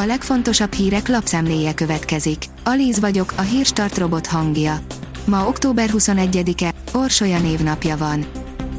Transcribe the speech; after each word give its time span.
A 0.00 0.06
legfontosabb 0.06 0.72
hírek 0.72 1.08
lapszemléje 1.08 1.74
következik. 1.74 2.44
Alíz 2.64 3.00
vagyok, 3.00 3.32
a 3.36 3.40
hírstart 3.40 3.98
robot 3.98 4.26
hangja. 4.26 4.80
Ma 5.24 5.48
október 5.48 5.90
21-e, 5.92 6.74
Orsolya 6.92 7.38
névnapja 7.38 7.96
van. 7.96 8.26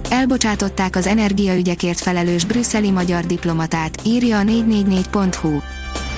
Elbocsátották 0.09 0.95
az 0.95 1.07
energiaügyekért 1.07 1.99
felelős 1.99 2.45
brüsszeli 2.45 2.91
magyar 2.91 3.25
diplomatát, 3.25 4.01
írja 4.05 4.39
a 4.39 4.41
444.hu. 4.41 5.59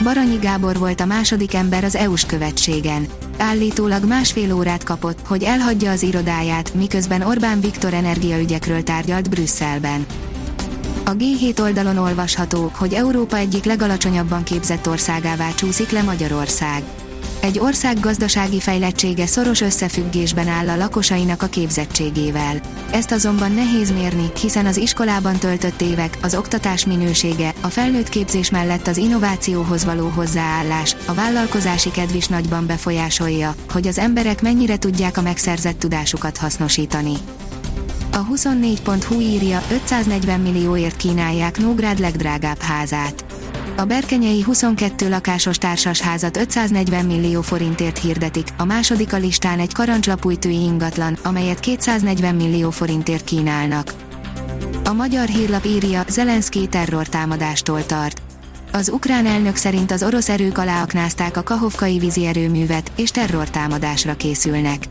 Baranyi 0.03 0.37
Gábor 0.37 0.77
volt 0.77 1.01
a 1.01 1.05
második 1.05 1.53
ember 1.53 1.83
az 1.83 1.95
EU-s 1.95 2.25
követségen. 2.25 3.07
Állítólag 3.37 4.05
másfél 4.05 4.53
órát 4.53 4.83
kapott, 4.83 5.27
hogy 5.27 5.43
elhagyja 5.43 5.91
az 5.91 6.03
irodáját, 6.03 6.73
miközben 6.73 7.21
Orbán 7.21 7.61
Viktor 7.61 7.93
energiaügyekről 7.93 8.83
tárgyalt 8.83 9.29
Brüsszelben. 9.29 10.05
A 11.11 11.15
G7 11.15 11.59
oldalon 11.59 11.97
olvasható, 11.97 12.71
hogy 12.75 12.93
Európa 12.93 13.37
egyik 13.37 13.63
legalacsonyabban 13.63 14.43
képzett 14.43 14.87
országává 14.87 15.49
csúszik 15.53 15.89
le 15.89 16.01
Magyarország. 16.01 16.83
Egy 17.39 17.59
ország 17.59 17.99
gazdasági 17.99 18.59
fejlettsége 18.59 19.25
szoros 19.25 19.61
összefüggésben 19.61 20.47
áll 20.47 20.69
a 20.69 20.75
lakosainak 20.75 21.41
a 21.41 21.47
képzettségével. 21.47 22.61
Ezt 22.91 23.11
azonban 23.11 23.51
nehéz 23.51 23.91
mérni, 23.91 24.31
hiszen 24.41 24.65
az 24.65 24.77
iskolában 24.77 25.37
töltött 25.37 25.81
évek, 25.81 26.17
az 26.21 26.35
oktatás 26.35 26.85
minősége, 26.85 27.53
a 27.61 27.67
felnőtt 27.67 28.09
képzés 28.09 28.49
mellett 28.49 28.87
az 28.87 28.97
innovációhoz 28.97 29.85
való 29.85 30.07
hozzáállás, 30.07 30.95
a 31.05 31.13
vállalkozási 31.13 31.91
kedv 31.91 32.15
is 32.15 32.27
nagyban 32.27 32.65
befolyásolja, 32.65 33.55
hogy 33.69 33.87
az 33.87 33.97
emberek 33.97 34.41
mennyire 34.41 34.77
tudják 34.77 35.17
a 35.17 35.21
megszerzett 35.21 35.79
tudásukat 35.79 36.37
hasznosítani. 36.37 37.13
A 38.13 38.25
24.hu 38.25 39.19
írja 39.19 39.61
540 39.71 40.39
millióért 40.39 40.95
kínálják 40.95 41.57
Nógrád 41.57 41.99
legdrágább 41.99 42.59
házát. 42.59 43.25
A 43.77 43.85
Berkenyei 43.85 44.41
22 44.41 45.09
lakásos 45.09 45.57
társasházat 45.57 46.37
540 46.37 47.05
millió 47.05 47.41
forintért 47.41 47.97
hirdetik, 47.97 48.47
a 48.57 48.65
második 48.65 49.13
a 49.13 49.17
listán 49.17 49.59
egy 49.59 49.73
karancslapújtői 49.73 50.61
ingatlan, 50.61 51.17
amelyet 51.23 51.59
240 51.59 52.35
millió 52.35 52.69
forintért 52.69 53.23
kínálnak. 53.23 53.93
A 54.83 54.93
magyar 54.93 55.27
hírlap 55.27 55.65
írja, 55.65 56.03
Zelenszky 56.09 56.67
terrortámadástól 56.67 57.85
tart. 57.85 58.21
Az 58.71 58.89
ukrán 58.89 59.25
elnök 59.25 59.55
szerint 59.55 59.91
az 59.91 60.03
orosz 60.03 60.29
erők 60.29 60.57
aláaknázták 60.57 61.37
a 61.37 61.43
kahovkai 61.43 61.99
vízi 61.99 62.25
erőművet, 62.25 62.91
és 62.95 63.11
terrortámadásra 63.11 64.15
készülnek. 64.15 64.87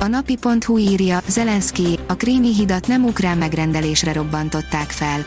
A 0.00 0.06
napi.hu 0.06 0.78
írja, 0.78 1.22
Zelenszky, 1.28 1.98
a 2.06 2.14
krími 2.14 2.54
hidat 2.54 2.86
nem 2.86 3.04
ukrán 3.04 3.38
megrendelésre 3.38 4.12
robbantották 4.12 4.90
fel. 4.90 5.24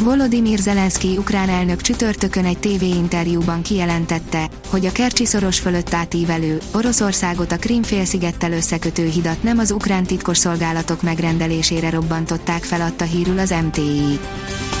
Volodymyr 0.00 0.58
Zelenszky 0.58 1.16
ukrán 1.16 1.48
elnök 1.48 1.80
csütörtökön 1.80 2.44
egy 2.44 2.58
tévéinterjúban 2.58 3.62
kijelentette, 3.62 4.48
hogy 4.68 4.86
a 4.86 4.92
Kercsi 4.92 5.24
szoros 5.24 5.58
fölött 5.58 5.94
átívelő, 5.94 6.58
Oroszországot 6.74 7.52
a 7.52 7.56
Krím-félszigettel 7.56 8.52
összekötő 8.52 9.08
hidat 9.08 9.42
nem 9.42 9.58
az 9.58 9.70
ukrán 9.70 10.04
titkosszolgálatok 10.04 11.02
megrendelésére 11.02 11.90
robbantották 11.90 12.64
fel 12.64 12.80
adta 12.80 13.04
hírül 13.04 13.38
az 13.38 13.54
MTI. 13.64 14.18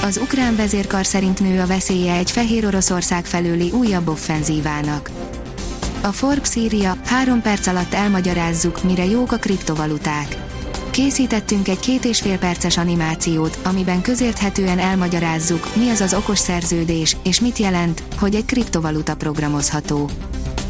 Az 0.02 0.16
ukrán 0.22 0.56
vezérkar 0.56 1.06
szerint 1.06 1.40
nő 1.40 1.60
a 1.60 1.66
veszélye 1.66 2.14
egy 2.14 2.30
fehér 2.30 2.66
Oroszország 2.66 3.24
felőli 3.24 3.70
újabb 3.70 4.08
offenzívának. 4.08 5.10
A 6.02 6.12
Forbes 6.12 6.54
írja, 6.54 6.96
három 7.04 7.42
perc 7.42 7.66
alatt 7.66 7.94
elmagyarázzuk, 7.94 8.82
mire 8.82 9.04
jók 9.04 9.32
a 9.32 9.36
kriptovaluták. 9.36 10.36
Készítettünk 10.90 11.68
egy 11.68 11.78
két 11.78 12.04
és 12.04 12.20
fél 12.20 12.38
perces 12.38 12.76
animációt, 12.76 13.58
amiben 13.64 14.02
közérthetően 14.02 14.78
elmagyarázzuk, 14.78 15.76
mi 15.76 15.88
az 15.88 16.00
az 16.00 16.14
okos 16.14 16.38
szerződés, 16.38 17.16
és 17.22 17.40
mit 17.40 17.58
jelent, 17.58 18.02
hogy 18.18 18.34
egy 18.34 18.44
kriptovaluta 18.44 19.16
programozható. 19.16 20.10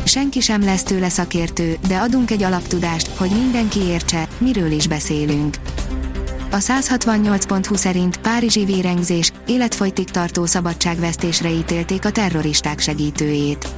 Senki 0.04 0.40
sem 0.40 0.64
lesz 0.64 0.82
tőle 0.82 1.08
szakértő, 1.08 1.76
de 1.88 1.96
adunk 1.96 2.30
egy 2.30 2.42
alaptudást, 2.42 3.08
hogy 3.16 3.30
mindenki 3.30 3.80
értse, 3.80 4.28
miről 4.38 4.70
is 4.70 4.86
beszélünk. 4.86 5.56
A 6.50 6.56
168.20 6.56 7.76
szerint 7.76 8.16
Párizsi 8.16 8.64
vérengzés, 8.64 9.32
életfolytig 9.46 10.10
tartó 10.10 10.46
szabadságvesztésre 10.46 11.50
ítélték 11.50 12.04
a 12.04 12.10
terroristák 12.10 12.80
segítőjét. 12.80 13.69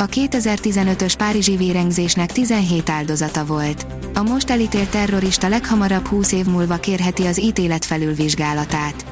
A 0.00 0.06
2015-ös 0.06 1.14
Párizsi 1.18 1.56
vérengzésnek 1.56 2.32
17 2.32 2.90
áldozata 2.90 3.44
volt. 3.44 3.86
A 4.14 4.22
most 4.22 4.50
elítélt 4.50 4.88
terrorista 4.88 5.48
leghamarabb 5.48 6.06
20 6.06 6.32
év 6.32 6.46
múlva 6.46 6.76
kérheti 6.76 7.26
az 7.26 7.40
ítélet 7.40 7.84
felülvizsgálatát. 7.84 9.04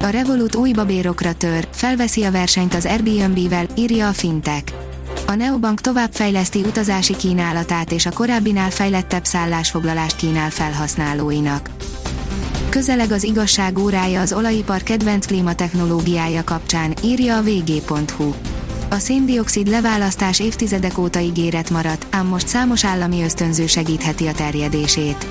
A 0.00 0.06
Revolut 0.06 0.54
új 0.54 0.72
babérokra 0.72 1.32
tör, 1.32 1.68
felveszi 1.70 2.24
a 2.24 2.30
versenyt 2.30 2.74
az 2.74 2.86
Airbnb-vel, 2.86 3.66
írja 3.76 4.08
a 4.08 4.12
Fintech. 4.12 4.72
A 5.26 5.34
Neobank 5.34 5.80
továbbfejleszti 5.80 6.60
utazási 6.60 7.16
kínálatát 7.16 7.92
és 7.92 8.06
a 8.06 8.12
korábbinál 8.12 8.70
fejlettebb 8.70 9.24
szállásfoglalást 9.24 10.16
kínál 10.16 10.50
felhasználóinak. 10.50 11.70
Közeleg 12.68 13.12
az 13.12 13.22
igazság 13.22 13.78
órája 13.78 14.20
az 14.20 14.32
olajipar 14.32 14.82
kedvenc 14.82 15.26
klímatechnológiája 15.26 16.44
kapcsán, 16.44 16.94
írja 17.02 17.36
a 17.36 17.42
vg.hu. 17.42 18.34
A 18.90 18.98
széndiokszid 18.98 19.68
leválasztás 19.68 20.40
évtizedek 20.40 20.98
óta 20.98 21.20
ígéret 21.20 21.70
maradt, 21.70 22.06
ám 22.10 22.26
most 22.26 22.48
számos 22.48 22.84
állami 22.84 23.22
ösztönző 23.22 23.66
segítheti 23.66 24.26
a 24.26 24.32
terjedését. 24.32 25.26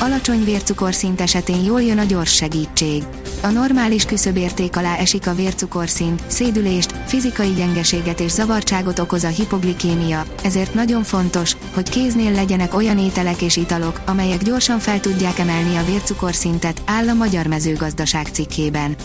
Alacsony 0.00 0.44
vércukorszint 0.44 1.20
esetén 1.20 1.64
jól 1.64 1.82
jön 1.82 1.98
a 1.98 2.04
gyors 2.04 2.34
segítség. 2.34 3.02
A 3.42 3.46
normális 3.46 4.04
küszöbérték 4.04 4.76
alá 4.76 4.96
esik 4.96 5.26
a 5.26 5.34
vércukorszint, 5.34 6.22
szédülést, 6.26 6.94
fizikai 7.06 7.52
gyengeséget 7.52 8.20
és 8.20 8.30
zavartságot 8.30 8.98
okoz 8.98 9.24
a 9.24 9.28
hipoglikémia, 9.28 10.24
ezért 10.42 10.74
nagyon 10.74 11.02
fontos, 11.02 11.56
hogy 11.74 11.88
kéznél 11.88 12.32
legyenek 12.32 12.74
olyan 12.74 12.98
ételek 12.98 13.42
és 13.42 13.56
italok, 13.56 14.00
amelyek 14.06 14.42
gyorsan 14.42 14.78
fel 14.78 15.00
tudják 15.00 15.38
emelni 15.38 15.76
a 15.76 15.84
vércukorszintet, 15.84 16.82
áll 16.84 17.08
a 17.08 17.14
Magyar 17.14 17.46
Mezőgazdaság 17.46 18.26
cikkében. 18.26 18.96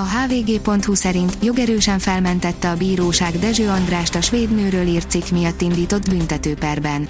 A 0.00 0.02
hvg.hu 0.02 0.94
szerint 0.94 1.36
jogerősen 1.42 1.98
felmentette 1.98 2.70
a 2.70 2.76
bíróság 2.76 3.38
Dezső 3.38 3.68
Andrást 3.68 4.14
a 4.14 4.20
svéd 4.20 4.54
nőről 4.54 4.86
írt 4.86 5.10
cikk 5.10 5.28
miatt 5.28 5.60
indított 5.60 6.08
büntetőperben. 6.08 7.08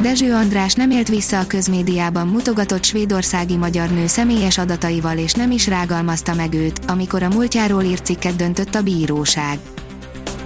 Dezső 0.00 0.32
András 0.32 0.74
nem 0.74 0.90
élt 0.90 1.08
vissza 1.08 1.38
a 1.38 1.46
közmédiában 1.46 2.26
mutogatott 2.26 2.84
svédországi 2.84 3.56
magyar 3.56 3.90
nő 3.90 4.06
személyes 4.06 4.58
adataival 4.58 5.18
és 5.18 5.32
nem 5.32 5.50
is 5.50 5.66
rágalmazta 5.66 6.34
meg 6.34 6.54
őt, 6.54 6.80
amikor 6.86 7.22
a 7.22 7.28
múltjáról 7.28 7.82
írt 7.82 8.04
cikket 8.04 8.36
döntött 8.36 8.74
a 8.74 8.82
bíróság. 8.82 9.58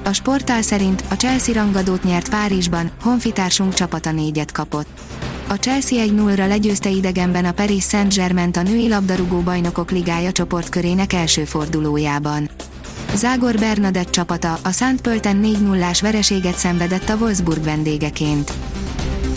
A 0.05 0.13
sportál 0.13 0.63
szerint 0.63 1.05
a 1.11 1.15
Chelsea 1.15 1.55
rangadót 1.55 2.03
nyert 2.03 2.29
Párizsban, 2.29 2.91
honfitársunk 3.03 3.75
csapata 3.75 4.13
négyet 4.13 4.53
kapott. 4.53 4.89
A 5.51 5.59
Chelsea 5.59 6.05
1-0-ra 6.07 6.49
legyőzte 6.49 6.89
idegenben 6.89 7.45
a 7.45 7.53
Paris 7.53 7.85
Saint-Germain 7.85 8.51
a 8.53 8.63
női 8.63 8.89
labdarúgó 8.89 9.41
bajnokok 9.41 9.91
ligája 9.91 10.33
csoportkörének 10.33 11.13
első 11.13 11.45
fordulójában. 11.45 12.51
Zágor 13.15 13.55
Bernadett 13.59 14.11
csapata 14.11 14.59
a 14.63 14.71
Szent 14.71 15.01
Pölten 15.01 15.37
4 15.37 15.63
0 15.63 15.91
vereséget 16.01 16.57
szenvedett 16.57 17.09
a 17.09 17.17
Wolfsburg 17.17 17.65
vendégeként. 17.65 18.53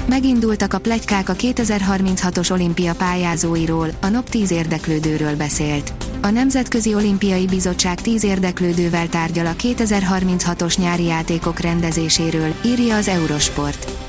Megindultak 0.07 0.73
a 0.73 0.79
plegykák 0.79 1.29
a 1.29 1.33
2036-os 1.33 2.51
olimpia 2.51 2.95
pályázóiról, 2.95 3.89
a 4.01 4.07
NOP 4.07 4.29
10 4.29 4.51
érdeklődőről 4.51 5.35
beszélt. 5.35 5.93
A 6.21 6.29
Nemzetközi 6.29 6.93
Olimpiai 6.93 7.45
Bizottság 7.45 8.01
10 8.01 8.23
érdeklődővel 8.23 9.07
tárgyal 9.07 9.45
a 9.45 9.53
2036-os 9.53 10.77
nyári 10.77 11.03
játékok 11.03 11.59
rendezéséről, 11.59 12.53
írja 12.65 12.95
az 12.95 13.07
Eurosport. 13.07 14.02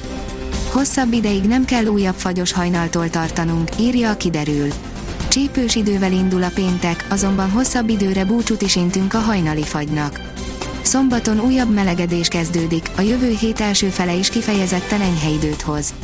Hosszabb 0.75 1.13
ideig 1.13 1.45
nem 1.45 1.65
kell 1.65 1.85
újabb 1.85 2.15
fagyos 2.15 2.53
hajnaltól 2.53 3.11
tartanunk, 3.11 3.69
írja 3.79 4.11
a 4.11 4.17
kiderül. 4.17 4.69
Csípős 5.29 5.75
idővel 5.75 6.13
indul 6.13 6.43
a 6.43 6.51
péntek, 6.55 7.07
azonban 7.11 7.51
hosszabb 7.51 7.89
időre 7.89 8.25
búcsút 8.25 8.63
is 8.63 8.77
intünk 8.77 9.15
a 9.15 9.19
hajnali 9.19 9.63
fagynak. 9.63 10.21
Szombaton 10.83 11.41
újabb 11.41 11.75
melegedés 11.75 12.29
kezdődik, 12.29 12.91
a 12.97 13.01
jövő 13.01 13.37
hét 13.41 13.61
első 13.61 13.89
fele 13.89 14.15
is 14.15 14.29
kifejezetten 14.29 15.01
enyhe 15.01 15.29
időt 15.29 15.63
hoz. 15.63 15.95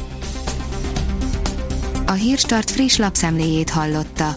A 2.06 2.12
Hírstart 2.12 2.70
friss 2.70 2.96
lapszemléjét 2.96 3.70
hallotta. 3.70 4.36